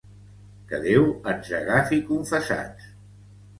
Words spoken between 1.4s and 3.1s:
agafi confessats!